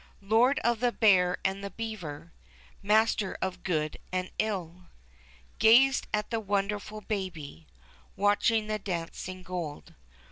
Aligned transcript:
Lord 0.19 0.57
of 0.63 0.79
the 0.79 0.97
hear 0.99 1.37
and 1.45 1.63
the 1.63 1.69
beaver. 1.69 2.33
Master 2.81 3.37
of 3.39 3.61
good 3.61 3.97
and 4.11 4.31
ill. 4.39 4.87
Gazed 5.59 6.07
at 6.11 6.31
the 6.31 6.41
wonderfid 6.41 7.07
Baby 7.07 7.67
Watching 8.15 8.65
the 8.65 8.79
dancing 8.79 9.43
gold. 9.43 9.93